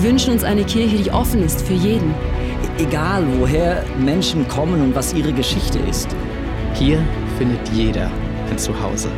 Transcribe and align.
Wir 0.00 0.08
wünschen 0.08 0.32
uns 0.32 0.44
eine 0.44 0.64
Kirche, 0.64 0.96
die 0.96 1.10
offen 1.10 1.44
ist 1.44 1.60
für 1.60 1.74
jeden. 1.74 2.14
Egal, 2.78 3.22
woher 3.38 3.84
Menschen 3.98 4.48
kommen 4.48 4.80
und 4.80 4.94
was 4.94 5.12
ihre 5.12 5.30
Geschichte 5.30 5.78
ist. 5.90 6.08
Hier 6.72 7.04
findet 7.36 7.68
jeder 7.74 8.10
ein 8.50 8.56
Zuhause. 8.56 9.10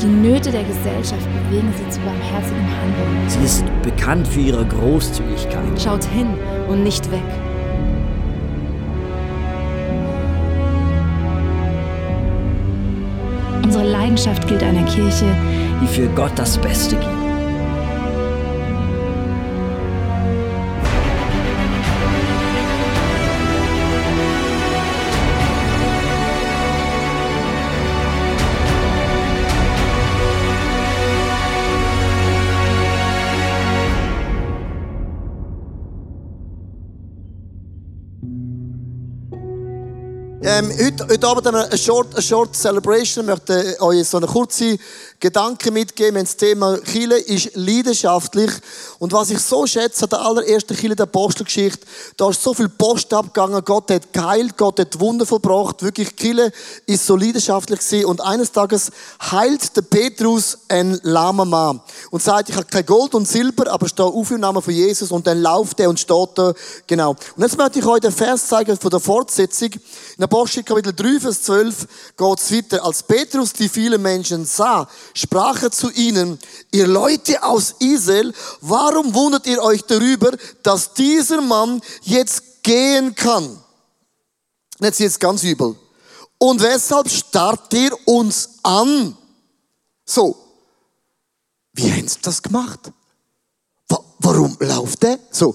Die 0.00 0.06
Nöte 0.06 0.50
der 0.50 0.64
Gesellschaft 0.64 1.28
bewegen 1.50 1.70
sie 1.76 1.90
zu 1.90 2.00
barmherzigem 2.00 2.64
Handeln. 2.64 3.28
Sie 3.28 3.44
ist 3.44 3.64
bekannt 3.82 4.26
für 4.26 4.40
ihre 4.40 4.64
Großzügigkeit. 4.64 5.78
Schaut 5.78 6.04
hin 6.04 6.28
und 6.66 6.82
nicht 6.82 7.10
weg. 7.10 7.20
Unsere 14.16 14.30
Leidenschaft 14.30 14.48
gilt 14.48 14.62
einer 14.62 14.84
Kirche, 14.84 15.26
die 15.82 15.86
für 15.86 16.08
Gott 16.08 16.32
das 16.36 16.56
Beste 16.56 16.96
gibt. 16.96 17.25
Ähm, 40.56 40.70
heute, 40.70 41.06
heute 41.06 41.28
Abend 41.28 41.46
haben 41.46 41.54
wir 41.54 41.66
eine 41.66 41.76
Short, 41.76 42.14
eine 42.14 42.22
Short 42.22 42.56
Celebration. 42.56 43.24
Ich 43.24 43.30
möchte 43.30 43.76
euch 43.80 44.08
so 44.08 44.16
eine 44.16 44.26
kurze 44.26 44.78
Gedanke 45.20 45.70
mitgeben. 45.70 46.22
Das 46.22 46.36
Thema 46.36 46.78
Chile 46.82 47.18
ist 47.18 47.50
leidenschaftlich. 47.54 48.50
Und 48.98 49.12
was 49.12 49.30
ich 49.30 49.40
so 49.40 49.66
schätze 49.66 50.04
an 50.04 50.10
der 50.10 50.20
allerersten 50.20 50.76
Chile 50.76 50.94
der 50.94 51.04
Apostelgeschichte, 51.04 51.86
da 52.16 52.30
ist 52.30 52.42
so 52.42 52.52
viel 52.54 52.68
Post 52.68 53.12
abgegangen. 53.14 53.64
Gott 53.64 53.90
hat 53.90 54.12
geheilt, 54.12 54.56
Gott 54.56 54.78
hat 54.78 54.98
Wunder 55.00 55.24
vollbracht. 55.24 55.82
Wirklich, 55.82 56.14
Chile 56.16 56.52
ist 56.86 57.06
so 57.06 57.16
leidenschaftlich 57.16 57.80
gewesen. 57.80 58.06
Und 58.06 58.20
eines 58.20 58.52
Tages 58.52 58.90
heilt 59.30 59.76
der 59.76 59.82
Petrus 59.82 60.58
ein 60.68 60.98
lahmer 61.02 61.44
Mann. 61.44 61.80
Und 62.10 62.22
sagt, 62.22 62.50
ich 62.50 62.56
habe 62.56 62.66
kein 62.66 62.84
Gold 62.84 63.14
und 63.14 63.26
Silber, 63.26 63.70
aber 63.70 63.88
stehe 63.88 64.08
auf 64.08 64.30
im 64.30 64.40
Namen 64.40 64.62
von 64.62 64.74
Jesus. 64.74 65.10
Und 65.10 65.26
dann 65.26 65.40
lauft 65.40 65.80
er 65.80 65.88
und 65.88 65.98
steht 65.98 66.30
da. 66.34 66.52
Genau. 66.86 67.10
Und 67.36 67.42
jetzt 67.42 67.56
möchte 67.56 67.78
ich 67.78 67.86
euch 67.86 68.00
den 68.00 68.12
Vers 68.12 68.48
zeigen 68.48 68.76
von 68.76 68.90
der 68.90 69.00
Fortsetzung. 69.00 69.70
In 70.18 70.24
Apostel 70.24 70.62
Kapitel 70.62 70.94
3, 70.94 71.20
Vers 71.20 71.42
12 71.42 71.86
geht 72.16 72.38
es 72.38 72.52
weiter. 72.52 72.84
Als 72.84 73.02
Petrus 73.02 73.52
die 73.52 73.68
vielen 73.68 74.02
Menschen 74.02 74.44
sah, 74.44 74.88
sprach 75.16 75.62
er 75.62 75.70
zu 75.70 75.90
ihnen, 75.90 76.38
ihr 76.70 76.86
Leute 76.86 77.42
aus 77.42 77.74
Israel, 77.78 78.32
warum 78.60 79.14
wundert 79.14 79.46
ihr 79.46 79.62
euch 79.62 79.82
darüber, 79.82 80.36
dass 80.62 80.92
dieser 80.94 81.40
Mann 81.40 81.80
jetzt 82.02 82.62
gehen 82.62 83.14
kann? 83.14 83.58
Jetzt 84.78 85.00
jetzt 85.00 85.18
ganz 85.18 85.42
übel. 85.42 85.74
Und 86.38 86.60
weshalb 86.60 87.08
starrt 87.10 87.72
ihr 87.72 87.96
uns 88.06 88.58
an? 88.62 89.16
So. 90.04 90.36
Wie 91.72 91.90
haben 91.90 92.08
sie 92.08 92.18
das 92.20 92.42
gemacht? 92.42 92.92
Warum 94.18 94.56
lauft 94.60 95.02
der? 95.02 95.18
So. 95.30 95.54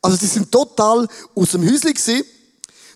Also, 0.00 0.16
die 0.16 0.26
sind 0.26 0.52
total 0.52 1.08
aus 1.34 1.50
dem 1.50 1.64
Häuschen 1.64 1.92
gewesen. 1.92 2.24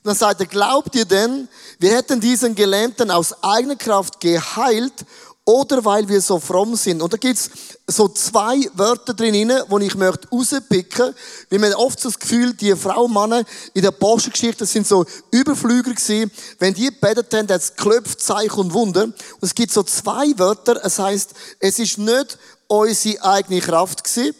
Dann 0.05 0.17
sagt 0.17 0.41
er, 0.41 0.47
glaubt 0.47 0.95
ihr 0.97 1.05
denn, 1.05 1.49
wir 1.79 1.95
hätten 1.97 2.21
diesen 2.21 2.55
Gelähmten 2.55 3.11
aus 3.11 3.43
eigener 3.43 3.77
Kraft 3.77 4.19
geheilt 4.21 5.05
oder 5.45 5.85
weil 5.85 6.09
wir 6.09 6.21
so 6.21 6.39
fromm 6.39 6.77
sind? 6.77 7.03
Und 7.03 7.13
da 7.13 7.17
gibt's 7.17 7.51
so 7.89 8.09
zwei 8.09 8.69
Wörter 8.75 9.13
drin, 9.13 9.53
wo 9.69 9.79
ich 9.79 9.97
möchte 9.97 10.29
rauspicken. 10.29 11.15
Weil 11.51 11.59
man 11.59 11.75
oft 11.75 12.05
das 12.05 12.19
Gefühl, 12.19 12.55
die 12.55 12.77
Frau 12.77 13.05
und 13.05 13.13
Männer 13.13 13.45
in 13.75 13.83
der 13.83 13.89
Apostelgeschichte 13.89 14.67
sind 14.67 14.87
so 14.87 15.05
Überflüger 15.33 15.95
gewesen. 15.95 16.31
Wenn 16.61 16.75
die 16.75 16.91
betet 16.93 17.35
haben, 17.35 17.49
hat 17.49 17.61
es 17.61 17.75
klopft, 17.75 18.21
Zeichen 18.21 18.61
und 18.61 18.73
Wunder. 18.73 19.05
Und 19.05 19.17
es 19.41 19.55
gibt 19.55 19.73
so 19.73 19.83
zwei 19.83 20.33
Wörter. 20.39 20.85
Es 20.85 21.01
heißt, 21.01 21.31
es 21.59 21.79
ist 21.81 21.99
nicht 21.99 22.39
unsere 22.69 23.25
eigene 23.25 23.61
Kraft 23.61 24.05
gewesen. 24.05 24.37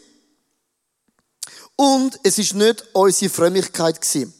Und 1.75 2.17
es 2.23 2.37
ist 2.37 2.53
nicht 2.53 2.85
unsere 2.93 3.29
Frömmigkeit 3.29 3.99
gewesen. 3.99 4.33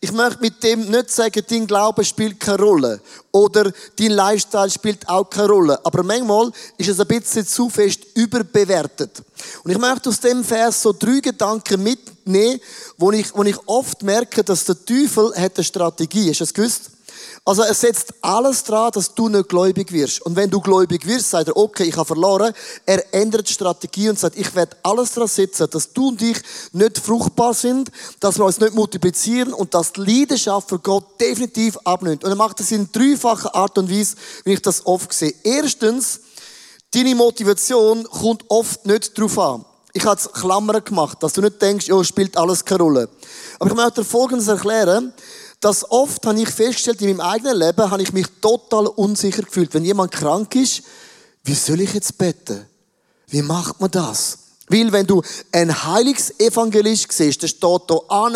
Ich 0.00 0.12
möchte 0.12 0.40
mit 0.40 0.62
dem 0.62 0.88
nicht 0.88 1.10
sagen, 1.10 1.42
dein 1.48 1.66
Glaube 1.66 2.04
spielt 2.04 2.38
keine 2.38 2.62
Rolle. 2.62 3.00
Oder 3.32 3.72
dein 3.98 4.10
Lifestyle 4.12 4.70
spielt 4.70 5.08
auch 5.08 5.28
keine 5.28 5.48
Rolle. 5.48 5.84
Aber 5.84 6.04
manchmal 6.04 6.52
ist 6.76 6.88
es 6.88 7.00
ein 7.00 7.06
bisschen 7.08 7.44
zu 7.44 7.68
fest 7.68 8.06
überbewertet. 8.14 9.22
Und 9.64 9.72
ich 9.72 9.78
möchte 9.78 10.08
aus 10.08 10.20
dem 10.20 10.44
Vers 10.44 10.82
so 10.82 10.92
drei 10.92 11.18
Gedanken 11.18 11.82
mitnehmen, 11.82 12.60
wo 12.96 13.10
ich, 13.10 13.34
wo 13.34 13.42
ich 13.42 13.56
oft 13.66 14.02
merke, 14.04 14.44
dass 14.44 14.64
der 14.64 14.84
Teufel 14.84 15.34
hat 15.34 15.56
eine 15.56 15.64
Strategie. 15.64 16.30
Hast 16.30 16.40
du 16.40 16.44
das 16.44 16.54
gewusst? 16.54 16.90
Also 17.48 17.62
er 17.62 17.72
setzt 17.72 18.12
alles 18.20 18.62
dran, 18.62 18.90
dass 18.92 19.14
du 19.14 19.30
nicht 19.30 19.48
gläubig 19.48 19.90
wirst. 19.90 20.20
Und 20.20 20.36
wenn 20.36 20.50
du 20.50 20.60
gläubig 20.60 21.06
wirst, 21.06 21.30
sagt 21.30 21.48
er, 21.48 21.56
okay, 21.56 21.84
ich 21.84 21.96
habe 21.96 22.04
verloren. 22.04 22.52
Er 22.84 23.14
ändert 23.14 23.48
die 23.48 23.54
Strategie 23.54 24.10
und 24.10 24.18
sagt, 24.18 24.36
ich 24.36 24.54
werde 24.54 24.76
alles 24.82 25.12
dran 25.12 25.28
setzen, 25.28 25.66
dass 25.70 25.90
du 25.94 26.08
und 26.08 26.20
ich 26.20 26.36
nicht 26.72 26.98
fruchtbar 26.98 27.54
sind, 27.54 27.90
dass 28.20 28.36
wir 28.36 28.44
uns 28.44 28.60
nicht 28.60 28.74
multiplizieren 28.74 29.54
und 29.54 29.72
dass 29.72 29.94
die 29.94 30.02
Leidenschaft 30.02 30.68
für 30.68 30.78
Gott 30.78 31.18
definitiv 31.18 31.78
abnimmt. 31.84 32.22
Und 32.22 32.28
er 32.28 32.36
macht 32.36 32.60
das 32.60 32.70
in 32.70 32.92
dreifacher 32.92 33.54
Art 33.54 33.78
und 33.78 33.90
Weise, 33.90 34.16
wie 34.44 34.52
ich 34.52 34.60
das 34.60 34.84
oft 34.84 35.10
sehe. 35.14 35.32
Erstens, 35.42 36.20
deine 36.92 37.14
Motivation 37.14 38.04
kommt 38.10 38.44
oft 38.50 38.84
nicht 38.84 39.16
darauf 39.16 39.38
an. 39.38 39.64
Ich 39.94 40.04
habe 40.04 40.20
jetzt 40.20 40.34
Klammern 40.34 40.84
gemacht, 40.84 41.22
dass 41.22 41.32
du 41.32 41.40
nicht 41.40 41.62
denkst, 41.62 41.88
ja, 41.88 42.04
spielt 42.04 42.36
alles 42.36 42.62
keine 42.62 42.82
Rolle. 42.82 43.08
Aber 43.58 43.70
ich 43.70 43.76
möchte 43.76 44.02
dir 44.02 44.04
Folgendes 44.04 44.48
erklären 44.48 45.14
dass 45.60 45.90
oft 45.90 46.24
habe 46.26 46.40
ich 46.40 46.48
festgestellt, 46.48 47.00
in 47.02 47.16
meinem 47.16 47.20
eigenen 47.20 47.56
Leben 47.56 47.90
habe 47.90 48.02
ich 48.02 48.12
mich 48.12 48.26
total 48.40 48.86
unsicher 48.86 49.42
gefühlt. 49.42 49.74
Wenn 49.74 49.84
jemand 49.84 50.12
krank 50.12 50.54
ist, 50.54 50.82
wie 51.44 51.54
soll 51.54 51.80
ich 51.80 51.94
jetzt 51.94 52.16
beten? 52.16 52.66
Wie 53.26 53.42
macht 53.42 53.80
man 53.80 53.90
das? 53.90 54.38
Weil 54.68 54.92
wenn 54.92 55.06
du 55.06 55.22
ein 55.50 55.84
Heilungsevangelist 55.84 57.10
siehst, 57.10 57.42
der 57.42 57.48
steht 57.48 57.82
da 57.86 57.96
an, 58.08 58.34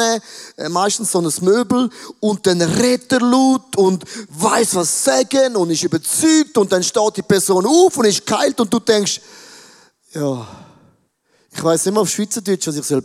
äh, 0.57 0.69
meistens 0.69 1.13
so 1.13 1.21
ein 1.21 1.31
Möbel, 1.43 1.91
und 2.21 2.47
dann 2.47 2.63
redet 2.63 3.21
laut 3.21 3.77
und 3.77 4.05
weiß 4.31 4.75
was 4.75 5.05
sagen 5.05 5.57
und 5.57 5.71
ist 5.71 5.83
überzeugt 5.83 6.57
und 6.57 6.73
dann 6.73 6.83
steht 6.83 7.19
die 7.19 7.23
Person 7.23 7.67
auf 7.67 7.97
und 7.99 8.07
ist 8.07 8.25
kalt 8.27 8.59
und 8.61 8.73
du 8.73 8.79
denkst, 8.79 9.21
ja, 10.15 10.47
ich 11.51 11.63
weiß 11.63 11.87
immer 11.87 12.01
auf 12.01 12.09
Schweizerdeutsch, 12.09 12.67
was 12.67 12.77
ich 12.77 12.85
soll. 12.85 13.03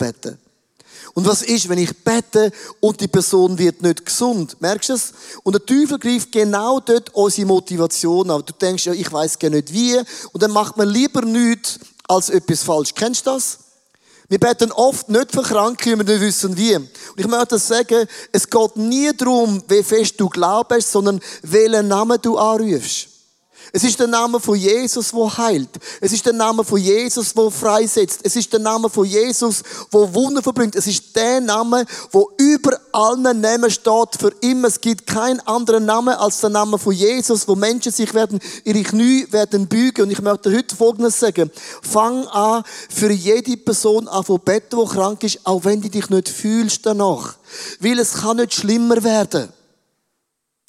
Und 1.14 1.26
was 1.26 1.42
ist, 1.42 1.70
wenn 1.70 1.78
ich 1.78 2.04
bete 2.04 2.52
und 2.80 3.00
die 3.00 3.08
Person 3.08 3.58
wird 3.58 3.82
nicht 3.82 4.06
gesund? 4.06 4.60
Merkst 4.60 4.90
du 4.90 4.94
es? 4.94 5.14
Und 5.44 5.54
der 5.54 5.66
Teufel 5.66 6.00
greift 6.00 6.32
genau 6.32 6.80
dort 6.80 7.14
unsere 7.14 7.48
Motivation 7.48 8.30
an. 8.30 8.44
Du 8.46 8.54
denkst, 8.54 8.86
ja, 8.86 8.94
ich 8.94 9.12
weiß 9.12 9.40
gar 9.40 9.50
nicht 9.50 9.72
wie. 9.74 9.98
Und 10.32 10.44
dann 10.44 10.52
macht 10.52 10.78
man 10.78 10.90
lieber 10.90 11.22
nichts 11.22 11.80
als 12.08 12.30
etwas 12.30 12.64
falsch. 12.64 12.94
Kennst 12.94 13.26
du 13.26 13.32
das? 13.32 13.60
Wir 14.30 14.40
beten 14.40 14.72
oft 14.74 15.08
nicht 15.08 15.32
für 15.32 15.42
Kranke, 15.42 15.92
wenn 15.92 16.06
wir 16.06 16.14
nicht 16.16 16.22
wissen 16.22 16.58
wie. 16.58 16.76
Und 16.76 16.90
ich 17.18 17.28
möchte 17.28 17.58
sagen, 17.58 18.08
es 18.32 18.50
geht 18.50 18.76
nie 18.76 19.10
darum, 19.16 19.64
wie 19.68 19.84
fest 19.84 20.16
du 20.18 20.28
glaubst, 20.28 20.92
sondern 20.92 21.22
welchen 21.44 21.88
Namen 21.88 22.20
du 22.22 22.38
anrufst. 22.38 23.17
Es 23.74 23.84
ist 23.84 24.00
der 24.00 24.08
Name 24.08 24.40
von 24.40 24.56
Jesus, 24.56 25.14
wo 25.14 25.30
heilt. 25.30 25.70
Es 26.00 26.14
ist 26.14 26.26
der 26.26 26.34
Name 26.34 26.64
von 26.64 26.80
Jesus, 26.80 27.36
wo 27.36 27.50
freisetzt. 27.50 28.22
Es 28.24 28.36
ist 28.36 28.52
der 28.54 28.60
Name 28.60 28.90
von 28.90 29.06
Jesus, 29.06 29.62
wo 29.92 30.14
Wunder 30.14 30.42
verbringt. 30.42 30.76
Es 30.76 30.88
ist 30.88 31.16
der 31.16 31.42
Name, 31.42 31.86
wo 32.12 32.32
über 32.38 32.80
allen 32.94 33.42
Namen 33.42 33.70
steht 33.70 34.16
für 34.20 34.34
immer. 34.42 34.70
Es 34.70 34.80
gibt 34.80 35.06
keinen 35.06 35.40
anderen 35.42 35.86
Namen 35.86 36.16
als 36.16 36.40
der 36.40 36.50
Name 36.50 36.78
von 36.78 36.94
Jesus, 36.94 37.48
wo 37.48 37.56
Menschen 37.56 37.92
sich 37.92 38.14
werden, 38.14 38.40
ihre 38.64 38.84
Knie 38.84 39.28
werden 39.32 39.68
bügen. 39.68 40.04
Und 40.04 40.12
ich 40.12 40.22
möchte 40.22 40.56
heute 40.56 40.76
Folgendes 40.76 41.20
sagen. 41.20 41.52
Fang 41.82 42.26
an, 42.28 42.64
für 42.90 43.12
jede 43.12 43.58
Person 43.58 44.08
an 44.08 44.24
von 44.24 44.40
beten, 44.40 44.80
die 44.80 44.94
krank 44.94 45.24
ist, 45.24 45.40
auch 45.44 45.66
wenn 45.66 45.82
du 45.82 45.90
dich 45.90 46.10
nicht 46.10 46.30
fühlst 46.30 46.86
danach. 46.86 47.36
Weil 47.80 48.00
es 48.00 48.14
kann 48.14 48.38
nicht 48.38 48.56
schlimmer 48.56 49.04
werden. 49.04 49.50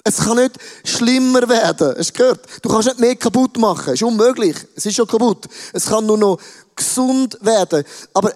Es 0.08 0.16
kann 0.16 0.38
nicht 0.38 0.56
schlimmer 0.84 1.46
werden. 1.46 1.94
Hast 1.98 2.14
du 2.14 2.18
gehört? 2.18 2.40
Du 2.62 2.70
kannst 2.70 2.88
nicht 2.88 2.98
mehr 2.98 3.14
kaputt 3.14 3.58
machen. 3.58 3.88
Es 3.88 4.00
ist 4.00 4.04
unmöglich. 4.04 4.56
Es 4.74 4.86
ist 4.86 4.96
schon 4.96 5.06
kaputt. 5.06 5.44
Es 5.74 5.84
kann 5.84 6.06
nur 6.06 6.16
noch 6.16 6.38
gesund 6.74 7.36
werden. 7.42 7.84
Aber 8.14 8.32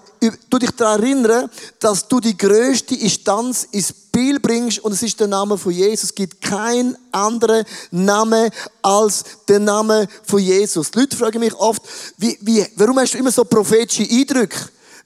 du 0.50 0.58
dich 0.58 0.70
daran 0.72 1.02
erinnern, 1.02 1.50
dass 1.80 2.06
du 2.06 2.20
die 2.20 2.36
größte 2.36 2.94
Instanz 2.96 3.68
ins 3.70 3.90
Bild 3.90 4.42
bringst 4.42 4.80
und 4.80 4.92
es 4.92 5.02
ist 5.02 5.18
der 5.18 5.28
Name 5.28 5.56
von 5.56 5.72
Jesus. 5.72 6.10
Es 6.10 6.14
gibt 6.14 6.42
keinen 6.42 6.94
anderen 7.10 7.64
Namen 7.90 8.50
als 8.82 9.24
der 9.48 9.60
Name 9.60 10.08
von 10.24 10.40
Jesus. 10.40 10.90
Die 10.90 10.98
Leute 10.98 11.16
fragen 11.16 11.40
mich 11.40 11.54
oft, 11.54 11.80
wie, 12.18 12.36
wie, 12.42 12.66
warum 12.76 12.98
hast 12.98 13.14
du 13.14 13.18
immer 13.18 13.32
so 13.32 13.44
prophetische 13.44 14.12
Eindrücke? 14.12 14.58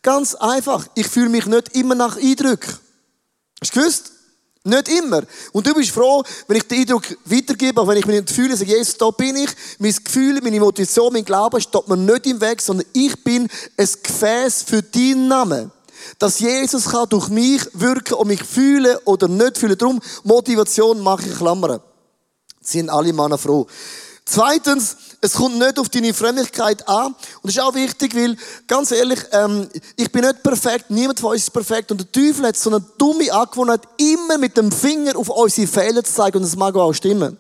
Ganz 0.03 0.35
einfach. 0.35 0.85
Ich 0.97 1.07
fühle 1.07 1.29
mich 1.29 1.47
nicht 1.47 1.77
immer 1.77 1.95
nach 1.95 2.17
Eindrücken. 2.17 2.77
Hast 3.61 3.77
du 3.77 3.79
gewusst? 3.79 4.16
Nicht 4.67 4.89
immer. 4.89 5.23
Und 5.53 5.65
du 5.65 5.73
bist 5.75 5.93
froh, 5.93 6.25
wenn 6.49 6.57
ich 6.57 6.65
den 6.65 6.81
Eindruck 6.81 7.05
weitergebe, 7.25 7.81
auch 7.81 7.87
wenn 7.87 7.99
ich 7.99 8.07
mich 8.07 8.21
nicht 8.21 8.33
fühle, 8.33 8.57
sage, 8.57 8.73
Jesus, 8.73 8.97
da 8.97 9.11
bin 9.13 9.37
ich. 9.37 9.51
Mein 9.79 9.95
Gefühl, 9.95 10.41
meine 10.43 10.59
Motivation, 10.59 11.13
mein 11.13 11.25
Glaube 11.25 11.61
steht 11.61 11.87
mir 11.87 11.97
nicht 11.97 12.27
im 12.27 12.41
Weg, 12.41 12.61
sondern 12.61 12.85
ich 12.93 13.23
bin 13.23 13.49
ein 13.77 13.89
Gefäß 14.03 14.65
für 14.65 14.83
deinen 14.83 15.29
Namen. 15.29 15.71
Dass 16.19 16.41
Jesus 16.41 16.87
kann 16.87 17.09
durch 17.09 17.29
mich 17.29 17.63
wirken 17.75 18.15
und 18.15 18.27
mich 18.27 18.43
fühlen 18.43 18.97
oder 19.05 19.29
nicht 19.29 19.57
fühlen. 19.57 19.79
Darum, 19.79 20.01
Motivation 20.25 20.99
mache 21.01 21.29
ich 21.29 21.37
Klammern. 21.37 21.81
Sind 22.61 22.91
alle 22.91 23.13
Männer 23.13 23.39
froh. 23.39 23.69
Zweitens, 24.29 24.97
es 25.21 25.35
kommt 25.35 25.57
nicht 25.57 25.79
auf 25.79 25.89
deine 25.89 26.13
Frömmigkeit 26.13 26.87
an. 26.89 27.07
Und 27.07 27.45
das 27.45 27.55
ist 27.55 27.61
auch 27.61 27.75
wichtig, 27.75 28.15
weil, 28.15 28.37
ganz 28.67 28.91
ehrlich, 28.91 29.21
ähm, 29.31 29.69
ich 29.97 30.11
bin 30.11 30.25
nicht 30.25 30.43
perfekt, 30.43 30.91
niemand 30.91 31.21
von 31.21 31.31
uns 31.31 31.43
ist 31.43 31.51
perfekt. 31.51 31.93
Und 31.93 31.99
der 31.99 32.11
Teufel 32.11 32.47
hat 32.47 32.57
so 32.57 32.71
eine 32.71 32.85
dumme 32.99 33.33
Angewohnheit, 33.33 33.83
immer 33.99 34.37
mit 34.37 34.57
dem 34.57 34.73
Finger 34.73 35.17
auf 35.17 35.29
unsere 35.29 35.69
Fehler 35.69 36.03
zu 36.03 36.13
zeigen. 36.13 36.39
Und 36.39 36.43
das 36.43 36.57
mag 36.57 36.75
auch 36.75 36.93
stimmen. 36.93 37.39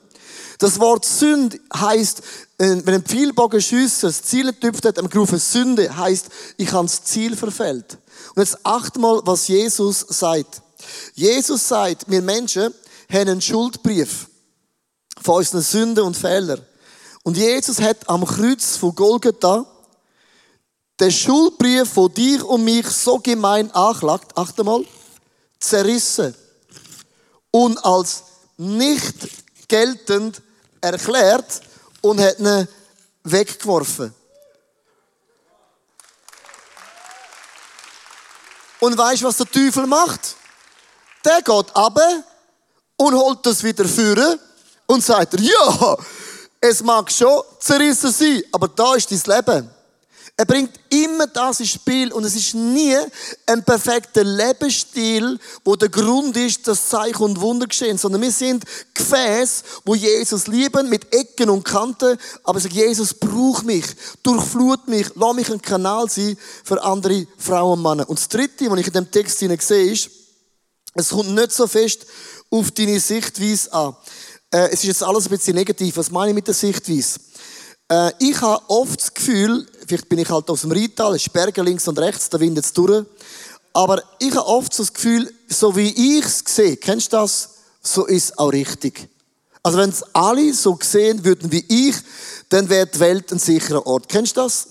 Das 0.58 0.78
Wort 0.78 1.04
Sünde 1.04 1.58
heißt, 1.74 2.20
äh, 2.58 2.76
wenn 2.84 2.94
ein 2.94 3.02
Pfeilbogen 3.02 3.60
schießt, 3.60 4.04
das 4.04 4.22
Ziel 4.22 4.46
getüpft 4.46 4.84
hat, 4.86 4.98
am 5.00 5.10
gerufen 5.10 5.40
Sünde, 5.40 5.94
heißt, 5.94 6.28
ich 6.56 6.72
habe 6.72 6.86
das 6.86 7.02
Ziel 7.04 7.36
verfehlt. 7.36 7.98
Und 8.34 8.42
jetzt 8.42 8.64
acht 8.64 8.96
mal, 8.96 9.20
was 9.24 9.48
Jesus 9.48 10.06
sagt. 10.08 10.62
Jesus 11.14 11.66
sagt, 11.66 12.08
wir 12.08 12.22
Menschen 12.22 12.72
haben 13.12 13.28
einen 13.28 13.40
Schuldbrief 13.40 14.28
von 15.20 15.36
unseren 15.36 15.62
Sünden 15.62 16.04
und 16.04 16.16
Fehlern. 16.16 16.62
Und 17.26 17.36
Jesus 17.36 17.80
hat 17.80 18.08
am 18.08 18.24
Kreuz 18.24 18.76
von 18.76 18.94
Golgatha 18.94 19.66
den 21.00 21.10
Schuldbrief 21.10 21.92
von 21.92 22.14
dir 22.14 22.46
und 22.46 22.62
mich 22.62 22.86
so 22.86 23.18
gemein 23.18 23.68
anklagt, 23.72 24.38
achte 24.38 24.62
mal, 24.62 24.84
zerrissen 25.58 26.36
und 27.50 27.84
als 27.84 28.22
nicht 28.56 29.16
geltend 29.66 30.40
erklärt 30.80 31.62
und 32.00 32.20
hat 32.20 32.38
ihn 32.38 32.68
weggeworfen. 33.24 34.14
Und 38.78 38.96
weißt 38.96 39.22
du, 39.22 39.26
was 39.26 39.38
der 39.38 39.50
Teufel 39.50 39.88
macht? 39.88 40.36
Der 41.24 41.42
geht 41.42 41.74
ab 41.74 41.98
und 42.98 43.14
holt 43.16 43.44
das 43.44 43.64
wieder 43.64 43.84
führen 43.84 44.38
und 44.86 45.04
sagt, 45.04 45.40
ja, 45.40 45.96
es 46.68 46.82
mag 46.82 47.10
schon 47.10 47.42
zerrissen 47.60 48.10
sein, 48.10 48.42
aber 48.52 48.68
da 48.68 48.94
ist 48.94 49.10
dein 49.10 49.36
Leben. 49.36 49.70
Er 50.38 50.44
bringt 50.44 50.78
immer 50.90 51.26
das 51.28 51.60
ins 51.60 51.70
Spiel 51.70 52.12
und 52.12 52.24
es 52.24 52.36
ist 52.36 52.54
nie 52.54 52.94
ein 53.46 53.64
perfekter 53.64 54.22
Lebensstil, 54.22 55.38
wo 55.64 55.76
der 55.76 55.88
Grund 55.88 56.36
ist, 56.36 56.68
dass 56.68 56.90
Zeichen 56.90 57.22
und 57.22 57.40
Wunder 57.40 57.66
geschehen, 57.66 57.96
sondern 57.96 58.20
wir 58.20 58.30
sind 58.30 58.64
Gefäß, 58.92 59.62
wo 59.86 59.94
Jesus 59.94 60.46
lieben, 60.46 60.90
mit 60.90 61.14
Ecken 61.14 61.48
und 61.48 61.64
Kanten, 61.64 62.18
aber 62.44 62.60
sagt, 62.60 62.74
Jesus, 62.74 63.14
brauch 63.14 63.62
mich, 63.62 63.86
durchflut 64.22 64.86
mich, 64.88 65.06
lass 65.14 65.34
mich 65.34 65.50
ein 65.50 65.62
Kanal 65.62 66.10
sein 66.10 66.36
für 66.64 66.82
andere 66.82 67.26
Frauen 67.38 67.78
und 67.78 67.82
Männer. 67.82 68.08
Und 68.08 68.18
das 68.18 68.28
Dritte, 68.28 68.70
was 68.70 68.80
ich 68.80 68.88
in 68.88 68.92
dem 68.92 69.10
Text 69.10 69.38
sehe, 69.38 69.90
ist, 69.90 70.10
es 70.92 71.10
kommt 71.10 71.30
nicht 71.30 71.52
so 71.52 71.66
fest 71.66 72.04
auf 72.50 72.70
deine 72.72 73.00
Sichtweise 73.00 73.72
an. 73.72 73.96
Äh, 74.50 74.68
es 74.68 74.74
ist 74.74 74.84
jetzt 74.84 75.02
alles 75.02 75.26
ein 75.26 75.30
bisschen 75.30 75.54
negativ. 75.54 75.96
Was 75.96 76.10
meine 76.10 76.30
ich 76.30 76.34
mit 76.34 76.46
der 76.46 76.54
Sichtweise? 76.54 77.18
Äh, 77.88 78.12
ich 78.18 78.40
habe 78.40 78.62
oft 78.68 79.00
das 79.00 79.12
Gefühl, 79.12 79.66
vielleicht 79.86 80.08
bin 80.08 80.18
ich 80.18 80.30
halt 80.30 80.48
aus 80.50 80.62
dem 80.62 80.72
Rheintal, 80.72 81.14
es 81.14 81.26
ist 81.26 81.32
Berge 81.32 81.62
links 81.62 81.86
und 81.88 81.98
rechts, 81.98 82.28
da 82.28 82.38
windet 82.40 82.64
es 82.64 82.72
durch. 82.72 83.04
Aber 83.72 84.02
ich 84.18 84.30
habe 84.30 84.46
oft 84.46 84.72
so 84.72 84.82
das 84.82 84.92
Gefühl, 84.92 85.32
so 85.48 85.76
wie 85.76 86.18
ich 86.18 86.24
es 86.24 86.42
sehe, 86.46 86.76
kennst 86.76 87.12
du 87.12 87.18
das? 87.18 87.50
So 87.82 88.06
ist 88.06 88.24
es 88.24 88.38
auch 88.38 88.52
richtig. 88.52 89.08
Also 89.62 89.78
wenn 89.78 89.90
es 89.90 90.02
alle 90.14 90.54
so 90.54 90.78
sehen 90.80 91.24
würden 91.24 91.50
wie 91.52 91.64
ich, 91.68 91.96
dann 92.48 92.68
wäre 92.68 92.86
die 92.86 93.00
Welt 93.00 93.30
ein 93.32 93.38
sicherer 93.38 93.86
Ort. 93.86 94.08
Kennst 94.08 94.36
du 94.36 94.42
das? 94.42 94.68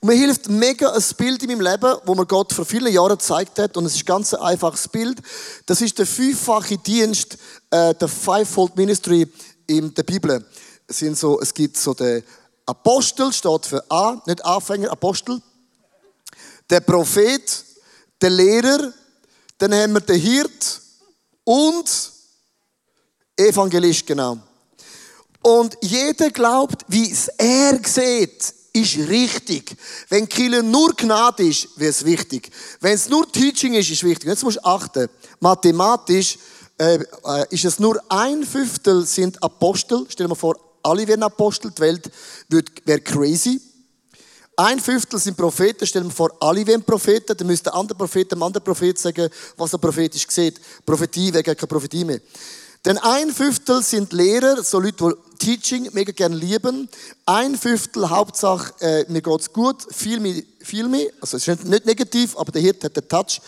Und 0.00 0.10
mir 0.10 0.16
hilft 0.16 0.48
mega 0.48 0.92
ein 0.92 1.04
Bild 1.16 1.42
in 1.42 1.48
meinem 1.48 1.60
Leben, 1.60 1.96
wo 2.04 2.14
mir 2.14 2.26
Gott 2.26 2.52
vor 2.52 2.64
vielen 2.64 2.92
Jahren 2.92 3.18
gezeigt 3.18 3.58
hat. 3.58 3.76
Und 3.76 3.84
es 3.84 3.96
ist 3.96 4.02
ein 4.02 4.06
ganz 4.06 4.32
einfaches 4.32 4.86
Bild. 4.86 5.20
Das 5.66 5.80
ist 5.80 5.98
der 5.98 6.06
fünffache 6.06 6.78
Dienst, 6.78 7.36
äh, 7.70 7.94
der 7.94 8.06
Fivefold 8.06 8.76
Ministry 8.76 9.26
in 9.66 9.92
der 9.94 10.04
Bibel. 10.04 10.44
Es, 10.86 10.98
sind 10.98 11.18
so, 11.18 11.40
es 11.40 11.52
gibt 11.52 11.76
so 11.76 11.94
den 11.94 12.22
Apostel, 12.64 13.32
steht 13.32 13.66
für 13.66 13.84
A, 13.90 14.22
nicht 14.24 14.44
Anfänger, 14.44 14.92
Apostel. 14.92 15.42
Der 16.70 16.80
Prophet, 16.80 17.64
der 18.20 18.30
Lehrer, 18.30 18.92
dann 19.58 19.74
haben 19.74 19.94
wir 19.94 20.00
den 20.00 20.20
Hirt 20.20 20.80
und 21.42 22.12
Evangelist, 23.36 24.06
genau. 24.06 24.38
Und 25.42 25.76
jeder 25.80 26.30
glaubt, 26.30 26.84
wie 26.88 27.10
es 27.10 27.28
er 27.36 27.80
sieht, 27.84 28.54
ist 28.80 29.08
richtig. 29.08 29.76
Wenn 30.08 30.28
Kille 30.28 30.62
nur 30.62 30.94
Gnade 30.94 31.46
ist, 31.46 31.68
wäre 31.76 31.90
es 31.90 32.04
wichtig. 32.04 32.50
Wenn 32.80 32.94
es 32.94 33.08
nur 33.08 33.30
Teaching 33.30 33.74
ist, 33.74 33.90
ist 33.90 34.04
wichtig. 34.04 34.28
Jetzt 34.28 34.42
musst 34.42 34.58
du 34.58 34.64
achten. 34.64 35.08
Mathematisch 35.40 36.38
äh, 36.78 36.94
äh, 36.94 37.44
ist 37.50 37.64
es 37.64 37.78
nur 37.78 38.00
ein 38.08 38.44
Fünftel 38.44 39.04
sind 39.04 39.42
Apostel. 39.42 40.06
Stell 40.08 40.26
dir 40.26 40.30
mal 40.30 40.34
vor, 40.34 40.56
alle 40.82 41.06
wären 41.06 41.22
Apostel. 41.22 41.70
Die 41.70 41.80
Welt 41.80 42.10
wäre 42.84 43.00
crazy. 43.00 43.60
Ein 44.56 44.80
Fünftel 44.80 45.18
sind 45.20 45.36
Propheten. 45.36 45.86
Stell 45.86 46.02
dir 46.02 46.08
mal 46.08 46.14
vor, 46.14 46.32
alle 46.40 46.66
wären 46.66 46.82
Propheten. 46.82 47.36
Dann 47.36 47.46
müsste 47.46 47.70
der 47.70 47.74
andere 47.74 47.96
Prophet 47.96 48.30
dem 48.32 48.42
anderen 48.42 48.64
Prophet 48.64 48.98
sagen, 48.98 49.28
was 49.56 49.72
er 49.72 49.78
prophetisch 49.78 50.26
sieht. 50.28 50.60
Prophetie 50.84 51.32
wäre 51.32 51.42
keine 51.42 51.56
Prophetie 51.56 52.04
mehr. 52.04 52.20
Denn 52.84 52.98
ein 52.98 53.32
Fünftel 53.32 53.82
sind 53.82 54.12
Lehrer, 54.12 54.62
so 54.62 54.78
Leute, 54.78 55.16
die 55.40 55.56
Teaching 55.56 55.88
mega 55.92 56.12
gerne 56.12 56.36
lieben. 56.36 56.88
Ein 57.26 57.56
Fünftel, 57.56 58.08
Hauptsache, 58.08 58.72
äh, 58.80 59.04
mir 59.08 59.22
geht's 59.22 59.52
gut, 59.52 59.86
viel 59.92 60.20
mehr, 60.20 60.42
viel 60.60 60.88
mehr. 60.88 61.10
Also 61.20 61.36
es 61.36 61.48
ist 61.48 61.64
nicht 61.64 61.86
negativ, 61.86 62.36
aber 62.36 62.52
der 62.52 62.62
Hirt 62.62 62.84
hat 62.84 62.96
den 62.96 63.08
Touch. 63.08 63.40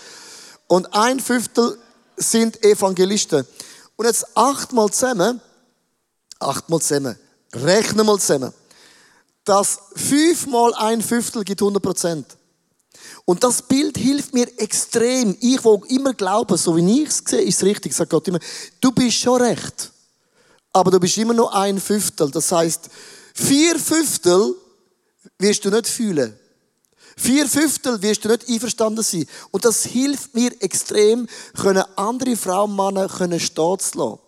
Und 0.66 0.92
ein 0.94 1.20
Fünftel 1.20 1.78
sind 2.16 2.62
Evangelisten. 2.64 3.46
Und 3.96 4.06
jetzt 4.06 4.36
achtmal 4.36 4.90
zusammen, 4.90 5.40
achtmal 6.38 6.80
zusammen, 6.80 7.18
rechnen 7.52 8.06
mal 8.06 8.18
zusammen. 8.18 8.52
Das 9.44 9.78
fünfmal 9.96 10.74
ein 10.74 11.02
Fünftel 11.02 11.44
gibt 11.44 11.62
100 11.62 11.82
Prozent. 11.82 12.26
Und 13.30 13.44
das 13.44 13.62
Bild 13.62 13.96
hilft 13.96 14.34
mir 14.34 14.48
extrem. 14.58 15.36
Ich, 15.38 15.62
wo 15.62 15.84
immer 15.88 16.14
glaube, 16.14 16.58
so 16.58 16.76
wie 16.76 17.02
ich 17.02 17.10
es 17.10 17.22
sehe, 17.24 17.40
ist 17.42 17.58
es 17.58 17.62
richtig. 17.62 17.94
Sagt 17.94 18.10
Gott 18.10 18.26
immer, 18.26 18.40
du 18.80 18.90
bist 18.90 19.18
schon 19.18 19.40
recht. 19.40 19.92
Aber 20.72 20.90
du 20.90 20.98
bist 20.98 21.16
immer 21.16 21.32
nur 21.32 21.54
ein 21.54 21.80
Fünftel. 21.80 22.28
Das 22.32 22.50
heißt, 22.50 22.90
vier 23.32 23.78
Fünftel 23.78 24.56
wirst 25.38 25.64
du 25.64 25.70
nicht 25.70 25.86
fühlen. 25.86 26.36
Vier 27.16 27.46
Fünftel 27.46 28.02
wirst 28.02 28.24
du 28.24 28.30
nicht 28.30 28.48
einverstanden 28.48 29.04
sein. 29.04 29.26
Und 29.52 29.64
das 29.64 29.84
hilft 29.84 30.34
mir 30.34 30.50
extrem, 30.60 31.28
können 31.54 31.84
andere 31.94 32.34
Frauen 32.34 32.70
und 32.70 32.76
Männer 32.84 33.06
können 33.06 33.38
stehen 33.38 33.78
zu 33.78 33.96
lassen. 33.96 34.18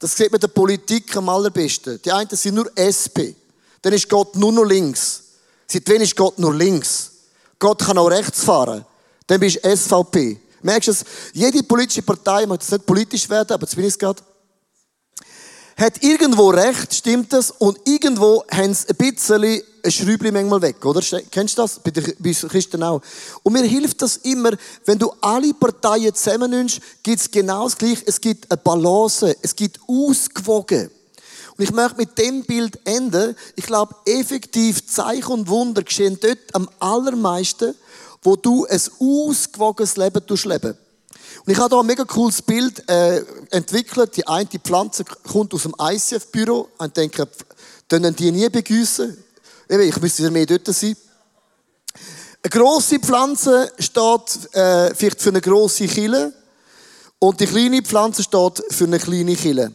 Das 0.00 0.16
sieht 0.16 0.32
man 0.32 0.40
der 0.40 0.48
Politik 0.48 1.16
am 1.16 1.28
allerbesten. 1.28 2.02
Die 2.04 2.10
einen 2.10 2.28
sind 2.30 2.56
nur 2.56 2.68
SP. 2.74 3.36
Dann 3.80 3.92
ist 3.92 4.08
Gott 4.08 4.34
nur 4.34 4.50
noch 4.50 4.64
links. 4.64 5.22
Seit 5.68 5.88
wann 5.88 6.00
ist 6.00 6.16
Gott 6.16 6.36
nur 6.40 6.52
links? 6.52 7.09
Gott 7.60 7.84
kann 7.84 7.98
auch 7.98 8.10
rechts 8.10 8.42
fahren. 8.42 8.84
Dann 9.28 9.38
bist 9.38 9.64
du 9.64 9.76
SVP. 9.76 10.40
Merkst 10.62 10.88
du 10.88 10.92
es? 10.92 11.04
Jede 11.32 11.62
politische 11.62 12.02
Partei, 12.02 12.46
möchte 12.46 12.64
jetzt 12.64 12.72
nicht 12.72 12.86
politisch 12.86 13.30
werden, 13.30 13.52
aber 13.52 13.62
jetzt 13.62 13.76
bin 13.76 13.88
gerade, 13.88 14.22
hat 15.76 16.02
irgendwo 16.02 16.50
recht, 16.50 16.94
stimmt 16.94 17.32
das, 17.32 17.50
und 17.52 17.78
irgendwo 17.86 18.44
haben 18.50 18.74
sie 18.74 18.88
ein 18.88 18.96
bisschen 18.96 19.62
ein 19.82 19.90
Schräubchen 19.90 20.34
manchmal 20.34 20.60
weg, 20.60 20.84
oder? 20.84 21.00
Kennst 21.30 21.56
du 21.56 21.62
das? 21.62 21.78
Bei 21.78 21.90
den 21.90 22.04
Christen 22.48 22.82
auch. 22.82 23.00
Und 23.42 23.54
mir 23.54 23.62
hilft 23.62 24.02
das 24.02 24.18
immer, 24.18 24.50
wenn 24.84 24.98
du 24.98 25.10
alle 25.22 25.54
Parteien 25.54 26.14
zusammennimmst, 26.14 26.80
gibt 27.02 27.20
es 27.20 27.30
genau 27.30 27.64
das 27.64 27.78
Gleiche. 27.78 28.02
Es 28.04 28.20
gibt 28.20 28.50
eine 28.50 28.58
Balance, 28.58 29.34
es 29.40 29.56
gibt 29.56 29.80
ausgewogen. 29.88 30.90
Und 31.60 31.64
ich 31.64 31.72
möchte 31.72 31.98
mit 31.98 32.16
dem 32.16 32.42
Bild 32.44 32.78
enden. 32.86 33.36
Ich 33.54 33.66
glaube, 33.66 33.94
effektiv 34.06 34.86
Zeichen 34.86 35.30
und 35.30 35.48
Wunder 35.48 35.82
geschehen 35.82 36.16
dort 36.18 36.38
am 36.54 36.70
allermeisten, 36.78 37.74
wo 38.22 38.34
du 38.34 38.64
ein 38.64 38.80
ausgewogenes 38.98 39.98
Leben 39.98 40.22
leben 40.44 40.78
und 41.44 41.52
ich 41.52 41.58
habe 41.58 41.74
hier 41.74 41.80
ein 41.80 41.86
mega 41.86 42.04
cooles 42.04 42.40
Bild 42.40 42.88
äh, 42.88 43.22
entwickelt. 43.50 44.16
Die 44.16 44.26
eine 44.26 44.46
Pflanze 44.46 45.04
kommt 45.04 45.52
aus 45.52 45.64
dem 45.64 45.74
ICF-Büro. 45.78 46.68
Ich 46.82 46.92
denke, 46.92 47.28
können 47.90 48.16
die 48.16 48.32
nie 48.32 48.48
begüssen? 48.48 49.22
Ich 49.68 50.00
müsste 50.00 50.30
mehr 50.30 50.46
dort 50.46 50.66
sein. 50.66 50.96
Eine 52.42 52.50
grosse 52.50 52.98
Pflanze 53.00 53.70
steht 53.78 54.54
äh, 54.54 54.94
vielleicht 54.94 55.20
für 55.20 55.28
eine 55.28 55.42
grosse 55.42 55.86
Kille 55.88 56.32
und 57.18 57.38
die 57.38 57.46
kleine 57.46 57.82
Pflanze 57.82 58.22
steht 58.22 58.62
für 58.70 58.84
eine 58.84 58.98
kleine 58.98 59.36
Kille. 59.36 59.74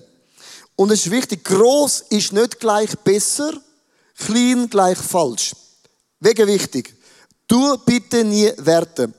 Und 0.75 0.91
es 0.91 1.05
ist 1.05 1.12
wichtig, 1.12 1.44
gross 1.44 2.03
ist 2.10 2.34
nicht 2.34 2.60
gleich 2.60 2.98
besser, 3.00 3.53
klein 4.17 4.70
gleich 4.70 4.98
falsch. 4.98 5.55
Wegen 6.20 6.48
wichtig. 6.48 6.94
Du 7.48 7.77
bitte 7.86 8.24
nie 8.24 8.51
werten. 8.58 9.13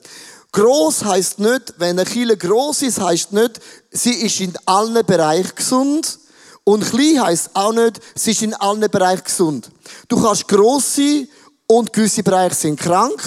Gross 0.51 1.03
heißt 1.03 1.39
nicht, 1.39 1.73
wenn 1.77 1.99
eine 1.99 2.09
Kille 2.09 2.37
gross 2.37 2.81
ist, 2.81 2.99
heißt 2.99 3.31
nicht, 3.31 3.59
sie 3.91 4.13
ist 4.13 4.39
in 4.39 4.53
allen 4.65 5.05
Bereichen 5.05 5.55
gesund. 5.55 6.19
Und 6.63 6.89
klein 6.89 7.21
heißt 7.21 7.51
auch 7.53 7.73
nicht, 7.73 8.01
sie 8.15 8.31
ist 8.31 8.41
in 8.41 8.53
allen 8.55 8.89
Bereichen 8.89 9.23
gesund. 9.23 9.69
Du 10.07 10.21
kannst 10.21 10.47
gross 10.47 10.95
sein 10.95 11.27
und 11.67 11.93
gewisse 11.93 12.23
Bereiche 12.23 12.55
sind 12.55 12.79
krank. 12.79 13.21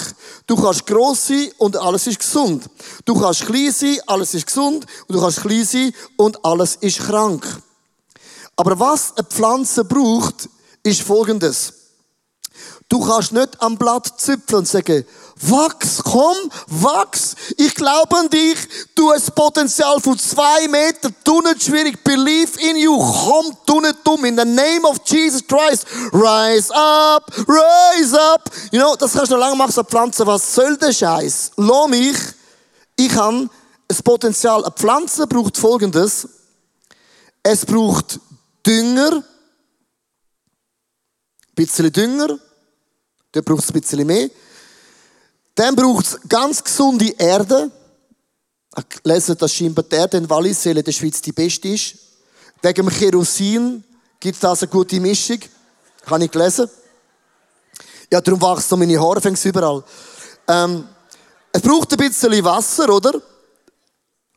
Du 0.47 0.57
kannst 0.57 0.87
gross 0.87 1.29
sein 1.29 1.51
und 1.59 1.77
alles 1.77 2.07
ist 2.07 2.19
gesund. 2.19 2.65
Du 3.05 3.15
kannst 3.19 3.47
klein 3.47 3.73
sein, 3.73 3.99
alles 4.07 4.35
ist 4.35 4.47
gesund. 4.47 4.87
Und 5.07 5.15
du 5.15 5.21
kannst 5.21 5.41
klein 5.41 5.65
sein 5.65 5.93
und 6.17 6.45
alles 6.45 6.77
ist 6.77 6.99
krank. 6.99 7.47
Aber 8.61 8.79
was 8.79 9.17
eine 9.17 9.25
Pflanze 9.25 9.87
braucht, 9.87 10.47
ist 10.83 11.00
Folgendes. 11.00 11.73
Du 12.90 13.00
kannst 13.00 13.33
nicht 13.33 13.59
am 13.62 13.79
Blatt 13.79 14.21
züpfeln 14.21 14.59
und 14.59 14.69
sagen, 14.69 15.07
wachs, 15.40 16.02
komm, 16.05 16.37
wachs. 16.67 17.37
Ich 17.57 17.75
glaube 17.75 18.14
an 18.19 18.29
dich. 18.29 18.59
Du 18.95 19.11
hast 19.12 19.35
Potenzial 19.35 19.99
von 19.99 20.19
zwei 20.19 20.69
Metern. 20.69 21.14
Tu 21.25 21.40
nicht 21.40 21.62
schwierig. 21.62 22.05
Believe 22.05 22.61
in 22.61 22.76
you. 22.76 22.99
Komm, 22.99 23.57
tu 23.64 23.81
nicht 23.81 23.97
dumm. 24.05 24.26
In 24.26 24.37
the 24.37 24.45
name 24.45 24.87
of 24.87 24.99
Jesus 25.07 25.43
Christ. 25.47 25.87
Rise 26.12 26.71
up, 26.75 27.33
rise 27.49 28.21
up. 28.21 28.50
You 28.73 28.79
know, 28.79 28.95
das 28.95 29.14
kannst 29.14 29.31
du 29.31 29.37
noch 29.37 29.40
lange 29.40 29.57
machen, 29.57 29.73
so 29.73 29.83
Pflanze. 29.83 30.26
Was 30.26 30.55
soll 30.55 30.76
der 30.76 30.93
Scheiß? 30.93 31.52
Lass 31.57 31.88
mich. 31.88 32.19
Ich 32.97 33.17
habe 33.17 33.49
das 33.88 34.02
Potenzial. 34.02 34.62
Eine 34.62 34.73
Pflanze 34.73 35.26
braucht 35.26 35.57
Folgendes. 35.57 36.29
Es 37.43 37.64
braucht 37.64 38.21
Dünger. 38.67 39.17
Ein 39.17 39.25
bisschen 41.55 41.93
Dünger. 41.93 42.38
Dort 43.33 43.47
braucht 43.47 43.64
es 43.64 43.71
ein 43.71 43.81
bisschen 43.81 44.07
mehr. 44.07 44.31
Dann 45.55 45.76
braucht 45.76 46.07
es 46.07 46.19
ganz 46.29 46.62
gesunde 46.62 47.11
Erde. 47.19 47.71
Ich 48.76 49.05
lese, 49.05 49.37
dass 49.37 49.52
scheinbar 49.52 49.85
die 49.85 49.97
Erde 49.97 50.17
in 50.17 50.31
Walliselle 50.31 50.81
in 50.81 50.85
der 50.85 50.93
Schweiz 50.93 51.21
die 51.21 51.33
beste 51.33 51.69
ist. 51.69 51.97
Wegen 52.62 52.87
dem 52.87 52.88
Kerosin 52.88 53.85
gibt 54.19 54.37
es 54.37 54.40
das 54.40 54.62
eine 54.62 54.71
gute 54.71 55.00
Mischung. 55.00 55.38
Habe 56.07 56.25
ich 56.25 56.31
gelesen. 56.31 56.69
Ja, 58.12 58.21
darum 58.21 58.40
wachsen 58.40 58.79
meine 58.79 59.00
Haare 59.00 59.21
fängst 59.21 59.45
überall. 59.45 59.85
Ähm, 60.49 60.88
es 61.52 61.62
braucht 61.62 61.93
ein 61.93 61.99
bisschen 61.99 62.45
Wasser, 62.45 62.88
oder? 62.88 63.21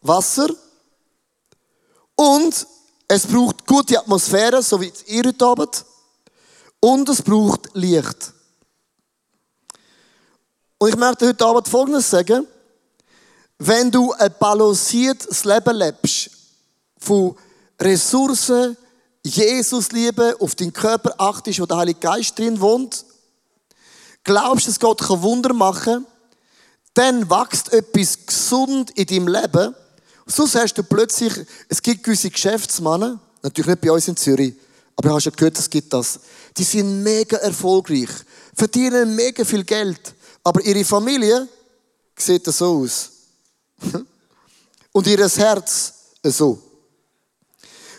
Wasser. 0.02 0.50
Und 2.16 2.68
es 3.08 3.28
braucht 3.28 3.66
gute 3.68 4.00
Atmosphäre, 4.00 4.62
so 4.62 4.80
wie 4.82 4.92
ihr 5.08 5.24
heute 5.26 5.46
Abend. 5.46 5.86
Und 6.80 7.08
es 7.10 7.22
braucht 7.22 7.70
Licht. 7.74 8.34
Und 10.78 10.90
ich 10.90 10.96
möchte 10.96 11.28
heute 11.28 11.46
Abend 11.46 11.68
Folgendes 11.68 12.10
sagen. 12.10 12.48
Wenn 13.60 13.92
du 13.92 14.12
ein 14.14 14.34
balanciertes 14.40 15.46
Leben 15.46 15.76
lebst, 15.76 16.30
von 16.98 17.36
Ressourcen, 17.80 18.76
Jesus 19.24 19.92
liebe, 19.92 20.36
auf 20.40 20.56
deinen 20.56 20.74
Körper 20.74 21.14
achtest, 21.18 21.60
wo 21.60 21.66
der 21.66 21.78
Heilige 21.78 22.00
Geist 22.00 22.38
drin 22.38 22.60
wohnt, 22.60 23.06
glaubst, 24.24 24.68
dass 24.68 24.80
Gott 24.80 25.08
Wunder 25.10 25.54
machen 25.54 26.04
kann, 26.04 26.06
dann 26.94 27.30
wächst 27.30 27.72
etwas 27.74 28.26
gesund 28.26 28.92
in 28.92 29.06
deinem 29.06 29.28
Leben. 29.28 29.76
Sonst 30.26 30.56
hast 30.56 30.78
du 30.78 30.84
plötzlich, 30.84 31.34
es 31.68 31.82
gibt 31.82 32.04
gewisse 32.04 32.30
Geschäftsmänner, 32.30 33.20
natürlich 33.42 33.68
nicht 33.68 33.82
bei 33.82 33.92
uns 33.92 34.08
in 34.08 34.16
Zürich, 34.16 34.54
aber 34.96 35.10
du 35.10 35.16
hast 35.16 35.26
ja 35.26 35.32
gehört, 35.32 35.58
es 35.58 35.70
gibt 35.70 35.92
das. 35.94 36.20
Die 36.56 36.64
sind 36.64 37.04
mega 37.04 37.38
erfolgreich, 37.38 38.10
verdienen 38.56 39.16
mega 39.16 39.44
viel 39.44 39.64
Geld. 39.64 40.14
Aber 40.44 40.62
ihre 40.62 40.84
Familie 40.84 41.48
sieht 42.16 42.46
so 42.46 42.84
aus. 42.84 43.10
Und 44.92 45.08
ihr 45.08 45.28
Herz 45.28 45.94
so. 46.24 46.62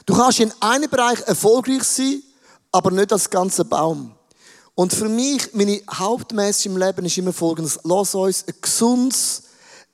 Du 0.06 0.14
kannst 0.14 0.40
in 0.40 0.52
einem 0.60 0.88
Bereich 0.88 1.20
erfolgreich 1.22 1.82
sein, 1.82 2.22
aber 2.70 2.90
nicht 2.90 3.12
als 3.12 3.28
ganzer 3.28 3.64
Baum. 3.64 4.14
Und 4.74 4.92
für 4.92 5.08
mich, 5.08 5.54
meine 5.54 5.80
Hauptmessage 5.90 6.66
im 6.66 6.76
Leben 6.76 7.04
ist 7.04 7.16
immer 7.16 7.32
folgendes. 7.32 7.78
Lass 7.84 8.14
uns 8.14 8.44
ein 8.46 8.54
gesundes, 8.60 9.42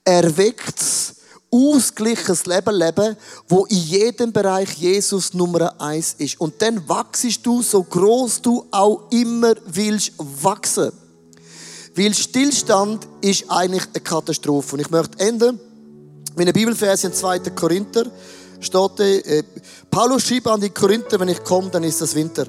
erwecktes, 0.04 1.16
ausgleiches 1.50 2.46
Leben 2.46 2.74
leben, 2.74 3.16
wo 3.48 3.64
in 3.66 3.78
jedem 3.78 4.32
Bereich 4.32 4.72
Jesus 4.74 5.34
Nummer 5.34 5.80
eins 5.80 6.14
ist. 6.18 6.40
Und 6.40 6.62
dann 6.62 6.88
wachst 6.88 7.44
du, 7.44 7.62
so 7.62 7.82
groß 7.82 8.40
du 8.42 8.66
auch 8.70 9.10
immer 9.10 9.54
willst 9.66 10.12
wachsen. 10.18 10.92
Weil 11.96 12.14
Stillstand 12.14 13.06
ist 13.20 13.44
eigentlich 13.48 13.84
eine 13.92 14.00
Katastrophe. 14.00 14.74
Und 14.74 14.80
ich 14.80 14.90
möchte 14.90 15.18
enden 15.18 15.58
mit 16.36 16.46
einer 16.46 16.52
Bibelvers 16.52 17.04
in 17.04 17.12
2. 17.12 17.40
Korinther. 17.50 18.06
Steht, 18.60 19.00
äh, 19.00 19.42
Paulus 19.90 20.22
schreibt 20.22 20.46
an 20.46 20.60
die 20.60 20.70
Korinther, 20.70 21.18
wenn 21.18 21.28
ich 21.28 21.42
komme, 21.42 21.70
dann 21.70 21.82
ist 21.82 22.00
das 22.00 22.14
Winter. 22.14 22.46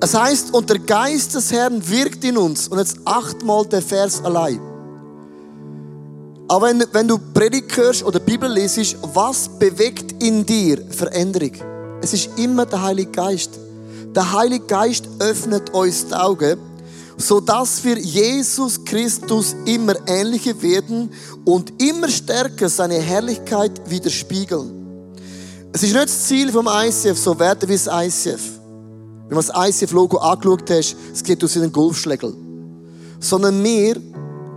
Es 0.00 0.14
heißt, 0.14 0.54
und 0.54 0.70
der 0.70 0.78
Geist 0.78 1.34
des 1.34 1.52
Herrn 1.52 1.86
wirkt 1.86 2.24
in 2.24 2.38
uns. 2.38 2.68
Und 2.68 2.78
jetzt 2.78 2.98
achtmal 3.04 3.66
der 3.66 3.82
Vers 3.82 4.22
allein. 4.24 4.73
Aber 6.54 6.68
wenn, 6.68 6.84
wenn 6.92 7.08
du 7.08 7.18
Predigt 7.18 7.76
hörst 7.76 8.04
oder 8.04 8.20
Bibel 8.20 8.48
lesest, 8.48 8.96
was 9.12 9.48
bewegt 9.58 10.22
in 10.22 10.46
dir 10.46 10.78
Veränderung? 10.88 11.50
Es 12.00 12.12
ist 12.12 12.30
immer 12.38 12.64
der 12.64 12.80
Heilige 12.80 13.10
Geist. 13.10 13.58
Der 14.14 14.32
Heilige 14.32 14.64
Geist 14.64 15.08
öffnet 15.18 15.70
uns 15.70 16.06
die 16.06 16.14
Augen, 16.14 16.56
so 17.16 17.40
dass 17.40 17.82
wir 17.82 17.98
Jesus 17.98 18.84
Christus 18.84 19.56
immer 19.64 19.94
ähnlicher 20.06 20.62
werden 20.62 21.10
und 21.44 21.72
immer 21.82 22.08
stärker 22.08 22.68
seine 22.68 23.00
Herrlichkeit 23.00 23.72
widerspiegeln. 23.90 24.70
Es 25.72 25.82
ist 25.82 25.92
nicht 25.92 26.04
das 26.04 26.28
Ziel 26.28 26.52
vom 26.52 26.68
ICF, 26.68 27.18
so 27.18 27.36
werden 27.36 27.68
wie 27.68 27.72
das 27.72 27.88
ICF. 27.88 28.42
Wenn 29.26 29.36
man 29.36 29.44
das 29.44 29.50
ICF-Logo 29.52 30.18
angeschaut 30.18 30.70
hast, 30.70 30.94
es 31.12 31.24
geht 31.24 31.42
aus 31.42 31.54
den 31.54 31.72
Golfschlägel. 31.72 32.32
Sondern 33.18 33.64
wir 33.64 33.96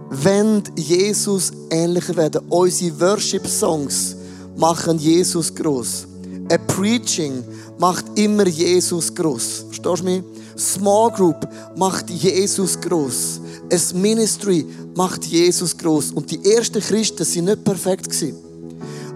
wollen 0.10 0.64
Jesus 0.76 1.52
ähnlicher 1.70 2.16
werden. 2.16 2.42
Unsere 2.50 3.00
Worship-Songs 3.00 4.16
machen 4.56 4.98
Jesus 5.00 5.54
groß. 5.54 6.08
Ein 6.50 6.68
Preaching 6.68 7.44
macht 7.78 8.06
immer 8.16 8.48
Jesus 8.48 9.14
groß. 9.14 9.66
Verstehst 9.70 10.00
du 10.00 10.04
mich? 10.04 10.24
Small 10.58 11.12
Group 11.12 11.48
macht 11.76 12.10
Jesus 12.10 12.80
groß. 12.80 13.42
Ein 13.72 14.02
Ministry 14.02 14.66
macht 14.96 15.26
Jesus 15.26 15.78
groß. 15.78 16.12
Und 16.12 16.32
die 16.32 16.44
ersten 16.52 16.82
Christen 16.82 17.24
sind 17.24 17.46
nicht 17.46 17.64
perfekt 17.64 18.10
gewesen. 18.10 18.38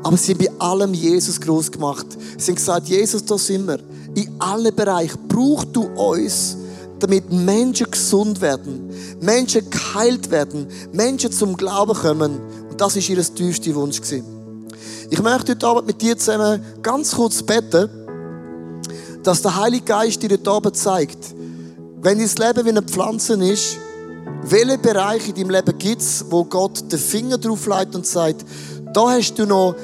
Aber 0.04 0.18
sie 0.18 0.34
haben 0.34 0.40
bei 0.40 0.52
allem 0.60 0.94
Jesus 0.94 1.40
groß 1.40 1.72
gemacht. 1.72 2.06
Sie 2.38 2.52
haben 2.52 2.56
gesagt, 2.56 2.88
Jesus, 2.88 3.24
da 3.24 3.38
sind 3.38 3.68
wir. 3.68 3.80
In 4.16 4.30
allen 4.40 4.76
Bereichen 4.76 5.20
brauchst 5.28 5.70
du 5.74 5.84
uns, 5.84 6.58
damit 7.02 7.32
Menschen 7.32 7.90
gesund 7.90 8.42
werden, 8.42 8.90
Menschen 9.20 9.70
geheilt 9.70 10.32
werden, 10.32 10.68
Menschen 10.92 11.32
zum 11.32 11.58
Glauben 11.58 11.94
kommen. 11.94 12.40
Und 12.70 12.80
das 12.80 12.96
ist 12.96 13.10
ihr 13.10 13.22
tiefster 13.22 13.76
Wunsch 13.76 14.02
gewesen. 14.02 14.26
Ich 15.10 15.22
möchte 15.22 15.52
heute 15.52 15.68
Abend 15.68 15.88
mit 15.88 16.02
dir 16.02 16.18
zusammen 16.18 16.64
ganz 16.82 17.16
kurz 17.16 17.44
beten, 17.44 17.90
dass 19.24 19.42
der 19.42 19.60
Heilige 19.60 19.86
Geist 19.86 20.24
dir 20.24 20.30
heute 20.30 20.50
Abend 20.50 20.76
zeigt, 20.76 21.36
wenn 22.02 22.18
dein 22.18 22.28
Leben 22.28 22.66
wie 22.66 22.70
eine 22.70 22.82
Pflanze 22.82 23.34
ist, 23.44 23.78
welche 24.44 24.78
Bereiche 24.78 25.30
in 25.30 25.36
deinem 25.36 25.50
Leben 25.50 25.78
gibt 25.78 26.02
es, 26.02 26.26
wo 26.30 26.46
Gott 26.46 26.92
den 26.92 27.00
Finger 27.00 27.38
drauf 27.38 27.68
legt 27.68 27.96
und 27.96 28.06
sagt, 28.06 28.46
da 28.94 29.12
hast 29.12 29.36
du 29.36 29.46
noch 29.46 29.76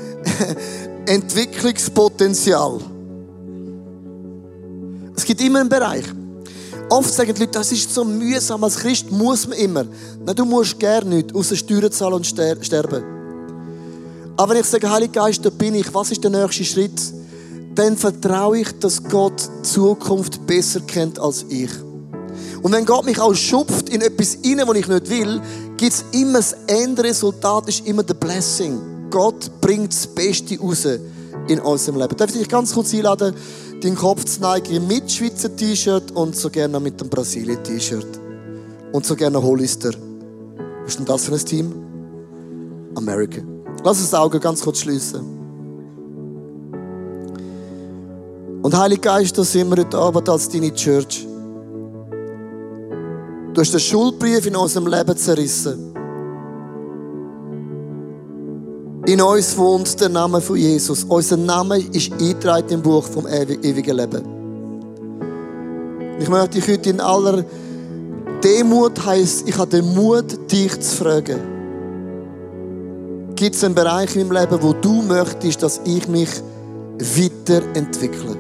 Entwicklungspotenzial. 1.06 2.80
Es 5.16 5.26
gibt 5.26 5.42
immer 5.42 5.60
einen 5.60 5.70
Bereich. 5.70 6.06
Oft 6.90 7.14
sagen 7.14 7.34
die 7.34 7.42
Leute, 7.42 7.52
das 7.52 7.72
ist 7.72 7.94
so 7.94 8.06
mühsam, 8.06 8.64
als 8.64 8.78
Christ 8.78 9.12
muss 9.12 9.46
man 9.46 9.58
immer. 9.58 9.86
Nein, 10.26 10.36
du 10.36 10.46
musst 10.46 10.80
gerne 10.80 11.16
nicht, 11.16 11.36
außer 11.36 11.56
Steuern 11.56 11.92
zahlen 11.92 12.14
und 12.14 12.26
sterben. 12.26 13.04
Aber 14.38 14.54
wenn 14.54 14.62
ich 14.62 14.68
sage, 14.68 14.90
Heiliger 14.90 15.24
Geist, 15.24 15.44
da 15.46 15.50
bin 15.50 15.76
ich, 15.76 15.94
was 15.94 16.12
ist 16.12 16.24
der 16.24 16.32
nächste 16.32 16.64
Schritt? 16.64 17.02
Dann 17.76 17.98
vertraue 17.98 18.60
ich, 18.60 18.80
dass 18.80 19.04
Gott 19.04 19.34
die 19.60 19.62
Zukunft 19.64 20.48
besser 20.48 20.80
kennt 20.80 21.20
als 21.20 21.46
ich. 21.50 21.72
Und 22.62 22.72
wenn 22.72 22.86
Gott 22.86 23.06
mich 23.06 23.20
auch 23.20 23.36
schupft 23.36 23.90
in 23.90 24.02
etwas 24.02 24.38
rein, 24.46 24.62
was 24.66 24.78
ich 24.78 24.88
nicht 24.88 25.10
will, 25.10 25.42
gibt 25.76 25.94
es 25.94 26.06
immer 26.12 26.40
das 26.40 26.56
Endresultat, 26.68 27.68
ist 27.68 27.86
immer 27.86 28.04
der 28.04 28.14
Blessing. 28.14 28.97
Gott 29.10 29.62
bringt 29.62 29.94
das 29.94 30.08
Beste 30.08 30.60
raus 30.60 30.88
in 31.48 31.60
unserem 31.60 32.00
Leben. 32.00 32.18
Darf 32.18 32.30
ich 32.30 32.40
dich 32.40 32.50
ganz 32.50 32.74
kurz 32.74 32.94
einladen, 32.94 33.34
deinen 33.82 33.96
Kopf 33.96 34.26
zu 34.26 34.42
neigen 34.42 34.88
mit 34.88 35.12
Schweizer 35.12 35.56
T-Shirt 35.56 36.12
und 36.12 36.36
so 36.36 36.50
gerne 36.50 36.80
mit 36.80 37.00
dem 37.00 37.10
Brasilien 37.10 37.64
T-Shirt. 37.64 38.20
Und 38.92 39.06
so 39.06 39.16
gerne 39.16 39.42
Hollister. 39.42 39.92
Was 40.84 40.94
ist 40.94 41.00
denn 41.00 41.06
das 41.06 41.26
für 41.26 41.34
ein 41.34 41.46
Team? 41.46 41.74
America. 42.96 43.42
Lass 43.84 44.00
uns 44.00 44.10
die 44.10 44.16
Augen 44.16 44.40
ganz 44.40 44.62
kurz 44.62 44.80
schließen. 44.80 45.38
Und 48.64 48.78
Heilige 48.78 49.02
Geist, 49.02 49.38
da 49.38 49.44
sind 49.44 49.70
wir 49.70 49.84
heute 49.84 49.98
Abend 49.98 50.28
als 50.28 50.50
deine 50.50 50.74
Church. 50.74 51.28
Du 53.54 53.62
hast 53.62 53.72
den 53.72 53.80
Schuldbrief 53.80 54.46
in 54.46 54.56
unserem 54.56 54.88
Leben 54.88 55.16
zerrissen. 55.16 55.97
In 59.08 59.22
uns 59.22 59.58
wohnt 59.58 60.02
der 60.02 60.10
Name 60.10 60.42
von 60.42 60.58
Jesus. 60.58 61.06
Unser 61.06 61.38
Name 61.38 61.78
ist 61.78 62.12
eingetragen 62.12 62.68
im 62.72 62.82
Buch 62.82 63.06
vom 63.06 63.26
ewi- 63.26 63.64
ewigen 63.64 63.96
Leben. 63.96 64.22
Ich 66.20 66.28
möchte 66.28 66.60
dich 66.60 66.68
heute 66.68 66.90
in 66.90 67.00
aller 67.00 67.46
Demut 68.44 69.06
heißt, 69.06 69.48
ich 69.48 69.58
habe 69.58 69.72
den 69.72 69.96
Mut, 69.96 70.52
dich 70.52 70.78
zu 70.82 70.98
fragen. 70.98 71.40
Gibt 73.38 73.56
es 73.56 73.64
einen 73.64 73.76
Bereich 73.76 74.14
in 74.14 74.28
meinem 74.28 74.42
Leben, 74.42 74.62
wo 74.62 74.74
du 74.74 75.02
möchtest, 75.04 75.64
dass 75.64 75.80
ich 75.86 76.06
mich 76.10 76.30
weiterentwickle? 77.00 78.36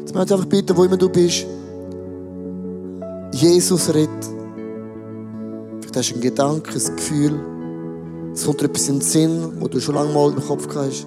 Jetzt 0.00 0.14
möchte 0.14 0.34
ich 0.34 0.40
einfach 0.40 0.44
bitten, 0.44 0.76
wo 0.76 0.84
immer 0.84 0.98
du 0.98 1.08
bist, 1.08 1.46
Jesus 3.32 3.88
redet. 3.94 4.41
Vielleicht 5.92 6.08
hast 6.08 6.10
du 6.10 6.14
einen 6.14 6.22
Gedanken, 6.22 6.80
ein 6.80 6.96
Gefühl. 6.96 8.32
Es 8.32 8.46
kommt 8.46 8.60
dir 8.62 8.64
etwas 8.64 8.88
in 8.88 8.94
den 8.94 9.00
Sinn, 9.02 9.52
wo 9.60 9.68
du 9.68 9.78
schon 9.78 9.94
lange 9.94 10.12
mal 10.14 10.32
im 10.32 10.40
Kopf 10.40 10.66
hast. 10.74 11.06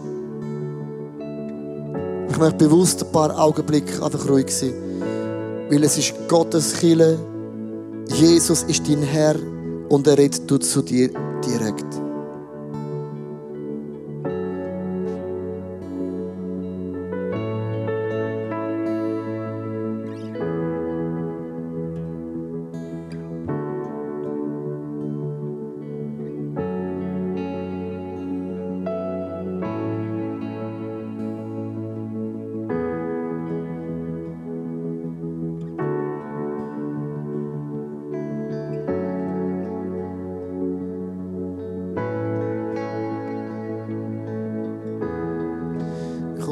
Ich 2.30 2.38
möchte 2.38 2.58
bewusst 2.58 3.04
ein 3.04 3.12
paar 3.12 3.36
Augenblicke 3.36 4.04
einfach 4.04 4.30
ruhig 4.30 4.52
sein. 4.52 4.74
Weil 5.70 5.84
es 5.84 5.98
ist 5.98 6.14
Gottes 6.28 6.76
Kille. 6.76 7.18
Jesus 8.14 8.62
ist 8.64 8.88
dein 8.88 9.02
Herr 9.02 9.36
und 9.90 10.06
er 10.06 10.20
redet 10.20 10.50
du 10.50 10.60
zu 10.60 10.84
dir 10.84 11.10
direkt. 11.44 11.85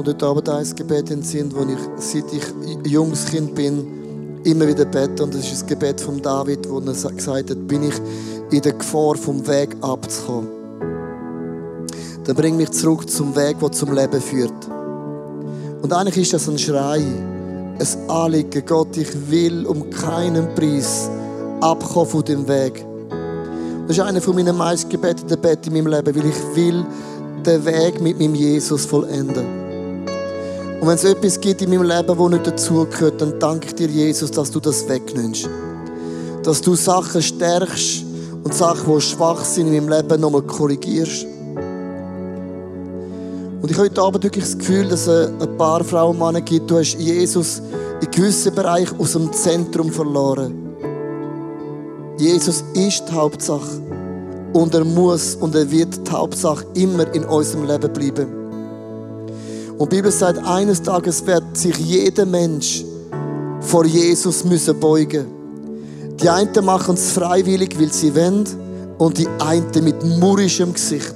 Komme 0.03 0.15
heute 0.15 0.25
Abend 0.25 0.49
ein 0.49 0.75
Gebet 0.75 1.25
Sinn, 1.25 1.49
wo 1.55 1.61
ich, 1.61 1.79
seit 1.95 2.25
ich 2.33 2.91
junges 2.91 3.25
Kind 3.25 3.55
bin, 3.55 4.41
immer 4.43 4.67
wieder 4.67 4.83
bete. 4.83 5.23
Und 5.23 5.33
das 5.33 5.45
ist 5.45 5.53
das 5.53 5.65
Gebet 5.65 6.01
von 6.01 6.21
David, 6.21 6.69
wo 6.69 6.79
er 6.79 6.91
gesagt 6.91 7.49
hat, 7.49 7.67
bin 7.69 7.83
ich 7.83 7.93
in 8.51 8.61
der 8.61 8.73
Gefahr, 8.73 9.15
vom 9.15 9.47
Weg 9.47 9.77
abzukommen. 9.79 10.49
Dann 12.25 12.35
bring 12.35 12.57
mich 12.57 12.71
zurück 12.71 13.09
zum 13.09 13.33
Weg, 13.37 13.61
der 13.61 13.71
zum 13.71 13.93
Leben 13.93 14.19
führt. 14.19 14.51
Und 15.81 15.93
eigentlich 15.93 16.17
ist 16.17 16.33
das 16.33 16.49
ein 16.49 16.57
Schrei, 16.57 16.97
ein 16.99 18.09
Anliegen. 18.09 18.65
Gott, 18.65 18.97
ich 18.97 19.31
will 19.31 19.65
um 19.65 19.89
keinen 19.89 20.53
Preis 20.53 21.09
abkommen 21.61 22.09
von 22.09 22.25
dem 22.25 22.45
Weg. 22.49 22.85
Das 23.87 23.97
ist 23.97 24.03
einer 24.03 24.19
von 24.19 24.35
meinen 24.35 24.57
meist 24.57 24.89
gebeteten 24.89 25.39
Beten 25.39 25.73
in 25.73 25.81
meinem 25.81 25.93
Leben, 25.93 26.13
weil 26.13 26.25
ich 26.29 26.55
will 26.57 26.85
den 27.45 27.65
Weg 27.65 28.01
mit 28.01 28.19
meinem 28.19 28.35
Jesus 28.35 28.85
vollenden. 28.85 29.62
Und 30.83 30.89
wenn 30.89 30.95
es 30.95 31.05
etwas 31.05 31.39
gibt 31.39 31.61
in 31.61 31.69
meinem 31.69 31.83
Leben, 31.83 32.17
wo 32.17 32.27
nicht 32.27 32.45
dazugehört, 32.45 33.21
dann 33.21 33.39
danke 33.39 33.67
ich 33.67 33.75
dir, 33.75 33.87
Jesus, 33.87 34.29
dass 34.31 34.51
du 34.51 34.59
das 34.59 34.85
wegnimmst. 34.89 35.47
Dass 36.43 36.59
du 36.59 36.75
Sachen 36.75 37.21
stärkst 37.21 38.03
und 38.43 38.53
Sachen, 38.53 38.93
die 38.93 38.99
schwach 38.99 39.45
sind 39.45 39.67
in 39.67 39.85
meinem 39.85 39.97
Leben, 39.97 40.19
nochmal 40.19 40.41
korrigierst. 40.41 41.25
Und 43.61 43.71
ich 43.71 43.77
habe 43.77 43.87
heute 43.87 44.01
Abend 44.01 44.25
wirklich 44.25 44.43
das 44.43 44.57
Gefühl, 44.57 44.89
dass 44.89 45.07
es 45.07 45.31
ein 45.39 45.57
paar 45.57 45.85
Frauen 45.85 46.17
und 46.17 46.25
Männer 46.25 46.41
gibt, 46.41 46.69
du 46.69 46.77
hast 46.77 46.99
Jesus 46.99 47.61
in 48.01 48.11
gewissen 48.11 48.53
Bereichen 48.53 48.99
aus 48.99 49.13
dem 49.13 49.31
Zentrum 49.31 49.89
verloren. 49.89 50.53
Jesus 52.17 52.61
ist 52.73 53.05
die 53.07 53.13
Hauptsache. 53.13 53.81
Und 54.51 54.75
er 54.75 54.83
muss 54.83 55.35
und 55.35 55.55
er 55.55 55.71
wird 55.71 56.05
die 56.05 56.11
Hauptsache 56.11 56.65
immer 56.73 57.05
in 57.15 57.23
unserem 57.23 57.67
Leben 57.67 57.93
bleiben. 57.93 58.42
Und 59.77 59.91
die 59.91 59.97
Bibel 59.97 60.11
sagt, 60.11 60.39
eines 60.45 60.81
Tages 60.81 61.25
wird 61.25 61.57
sich 61.57 61.77
jeder 61.77 62.25
Mensch 62.25 62.85
vor 63.59 63.85
Jesus 63.85 64.43
müssen 64.43 64.79
beugen. 64.79 65.25
Die 66.21 66.29
einen 66.29 66.63
machen 66.63 66.95
es 66.95 67.11
freiwillig, 67.11 67.79
weil 67.79 67.91
sie 67.91 68.15
wollen, 68.15 68.45
und 68.97 69.17
die 69.17 69.27
einen 69.39 69.83
mit 69.83 70.03
murrischem 70.19 70.73
Gesicht. 70.73 71.15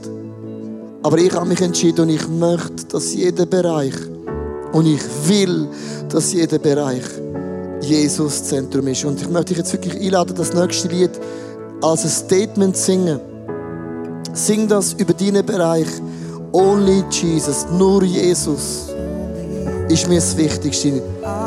Aber 1.03 1.17
ich 1.19 1.31
habe 1.33 1.47
mich 1.47 1.61
entschieden 1.61 2.01
und 2.01 2.09
ich 2.09 2.27
möchte, 2.27 2.85
dass 2.89 3.13
jeder 3.13 3.45
Bereich, 3.45 3.93
und 4.73 4.85
ich 4.85 5.01
will, 5.27 5.67
dass 6.09 6.33
jeder 6.33 6.57
Bereich 6.57 7.03
Jesus 7.81 8.43
Zentrum 8.43 8.87
ist. 8.87 9.05
Und 9.05 9.21
ich 9.21 9.29
möchte 9.29 9.49
dich 9.53 9.57
jetzt 9.57 9.73
wirklich 9.73 9.95
einladen, 10.01 10.35
das 10.35 10.53
nächste 10.53 10.87
Lied 10.89 11.11
als 11.81 12.03
ein 12.03 12.09
Statement 12.09 12.75
singen. 12.75 13.19
Sing 14.33 14.67
das 14.67 14.93
über 14.93 15.13
deinen 15.13 15.45
Bereich. 15.45 15.87
Only 16.53 17.03
Jesus, 17.09 17.65
nur 17.71 18.03
Jesus 18.03 18.89
ist 19.89 20.07
mir 20.07 20.15
das 20.15 20.35
Wichtigste. 20.37 21.01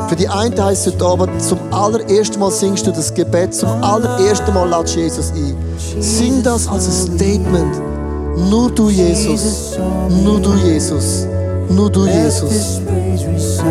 Für 0.07 0.15
die 0.15 0.27
einen 0.27 0.63
heisst 0.63 0.87
heute 0.87 1.05
Abend, 1.05 1.41
zum 1.41 1.59
allerersten 1.71 2.39
Mal 2.39 2.51
singst 2.51 2.85
du 2.85 2.91
das 2.91 3.13
Gebet, 3.13 3.53
zum 3.53 3.69
allerersten 3.83 4.53
Mal 4.53 4.69
lädst 4.69 4.95
Jesus 4.95 5.31
ein. 5.31 5.55
Sing 5.99 6.43
das 6.43 6.67
als 6.67 6.87
ein 6.87 7.17
Statement. 7.17 7.81
Nur 8.49 8.71
du, 8.71 8.89
Jesus. 8.89 9.77
Nur 10.23 10.39
du, 10.39 10.53
Jesus. 10.55 11.25
Nur 11.69 11.89
du, 11.89 12.05
Jesus. 12.05 12.51
Jesus, 12.51 13.61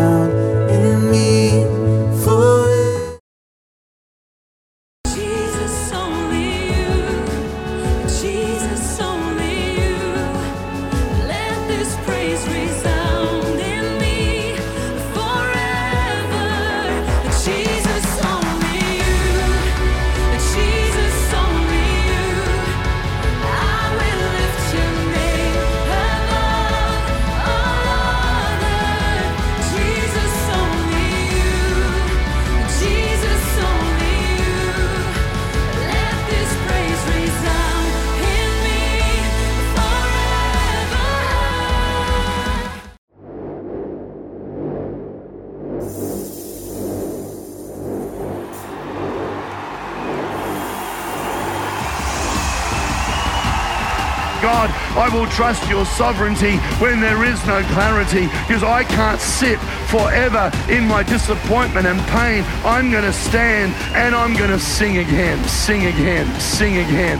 God, 54.42 54.70
I 54.96 55.08
will 55.12 55.26
trust 55.26 55.68
your 55.68 55.84
sovereignty 55.84 56.56
when 56.80 57.00
there 57.00 57.24
is 57.24 57.44
no 57.46 57.62
clarity 57.74 58.26
because 58.48 58.62
I 58.62 58.84
can't 58.84 59.20
sit 59.20 59.58
forever 59.92 60.50
in 60.68 60.84
my 60.88 61.02
disappointment 61.02 61.86
and 61.86 62.00
pain. 62.08 62.42
I'm 62.64 62.90
going 62.90 63.04
to 63.04 63.12
stand 63.12 63.74
and 63.94 64.14
I'm 64.14 64.34
going 64.34 64.50
to 64.50 64.58
sing 64.58 64.98
again, 64.98 65.42
sing 65.46 65.86
again, 65.86 66.26
sing 66.40 66.78
again. 66.78 67.18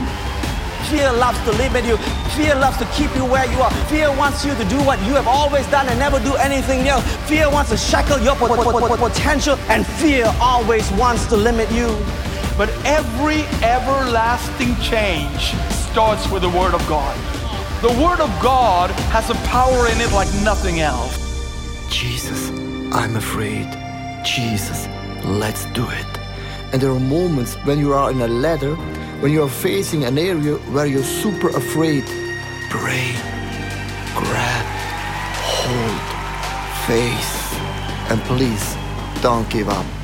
Fear 0.89 1.13
loves 1.13 1.39
to 1.45 1.51
limit 1.53 1.85
you. 1.85 1.97
Fear 2.35 2.55
loves 2.55 2.77
to 2.77 2.85
keep 2.97 3.15
you 3.15 3.23
where 3.23 3.45
you 3.51 3.61
are. 3.61 3.71
Fear 3.85 4.09
wants 4.17 4.43
you 4.43 4.55
to 4.55 4.65
do 4.65 4.77
what 4.83 4.99
you 5.05 5.13
have 5.13 5.27
always 5.27 5.65
done 5.67 5.87
and 5.89 5.99
never 5.99 6.19
do 6.19 6.33
anything 6.35 6.87
else. 6.87 7.05
Fear 7.29 7.51
wants 7.51 7.69
to 7.69 7.77
shackle 7.77 8.19
your 8.19 8.35
po- 8.35 8.47
po- 8.47 8.63
po- 8.63 8.87
po- 8.87 9.09
potential, 9.09 9.55
and 9.69 9.85
fear 9.85 10.25
always 10.41 10.89
wants 10.93 11.27
to 11.27 11.37
limit 11.37 11.71
you. 11.71 11.87
But 12.57 12.69
every 12.83 13.43
everlasting 13.63 14.75
change 14.81 15.53
starts 15.91 16.31
with 16.31 16.41
the 16.41 16.49
Word 16.49 16.73
of 16.73 16.79
God. 16.87 17.17
The 17.81 17.89
Word 18.01 18.21
of 18.21 18.29
God 18.41 18.91
has 19.11 19.29
a 19.29 19.35
power 19.49 19.89
in 19.89 19.99
it 19.99 20.13
like 20.13 20.29
nothing 20.41 20.79
else. 20.79 21.17
Jesus, 21.89 22.49
I'm 22.93 23.17
afraid. 23.17 23.67
Jesus, 24.23 24.87
let's 25.25 25.65
do 25.73 25.85
it. 25.89 26.07
And 26.71 26.81
there 26.81 26.91
are 26.91 26.99
moments 26.99 27.55
when 27.65 27.77
you 27.77 27.91
are 27.93 28.09
in 28.09 28.21
a 28.21 28.27
ladder, 28.27 28.75
when 29.19 29.33
you 29.33 29.43
are 29.43 29.49
facing 29.49 30.05
an 30.05 30.17
area 30.17 30.55
where 30.73 30.85
you're 30.85 31.03
super 31.03 31.49
afraid. 31.49 32.05
Pray, 32.69 33.11
grab, 34.15 34.65
hold, 35.43 36.01
face, 36.87 37.35
and 38.09 38.21
please 38.21 38.77
don't 39.21 39.49
give 39.49 39.67
up. 39.67 40.00